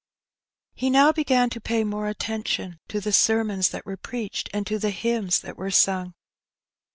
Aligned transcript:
He 0.73 0.89
now 0.89 1.11
began 1.11 1.51
to 1.51 1.61
pay 1.61 1.83
more 1.83 2.07
attention 2.07 2.79
to 2.87 2.99
the 2.99 3.11
sermons 3.11 3.69
that 3.69 3.85
were 3.85 3.97
preached, 3.97 4.49
and 4.51 4.65
to 4.65 4.79
the 4.79 4.89
hymns 4.89 5.39
that 5.41 5.57
were 5.59 5.69
sung. 5.69 6.15